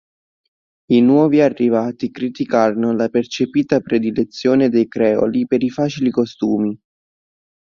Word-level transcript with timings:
I 0.89 0.99
nuovi 1.01 1.41
arrivati 1.41 2.09
criticarono 2.09 2.91
la 2.91 3.07
percepita 3.09 3.81
predilezione 3.81 4.69
dei 4.69 4.87
creoli 4.87 5.45
per 5.45 5.61
i 5.61 5.69
facili 5.69 6.09
costumi. 6.09 6.75